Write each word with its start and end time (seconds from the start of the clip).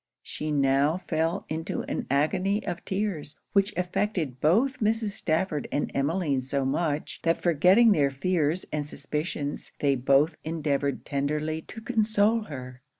She 0.23 0.49
now 0.49 0.97
fell 1.07 1.45
into 1.47 1.83
an 1.83 2.07
agony 2.09 2.65
of 2.65 2.83
tears; 2.85 3.37
which 3.53 3.71
affected 3.77 4.41
both 4.41 4.79
Mrs. 4.79 5.11
Stafford 5.11 5.67
and 5.71 5.91
Emmeline 5.93 6.41
so 6.41 6.65
much, 6.65 7.19
that 7.21 7.39
forgetting 7.43 7.91
their 7.91 8.09
fears 8.09 8.65
and 8.71 8.87
suspicions, 8.87 9.73
they 9.79 9.93
both 9.93 10.37
endeavoured 10.43 11.05
tenderly 11.05 11.61
to 11.67 11.81
console 11.81 12.41
her. 12.45 12.81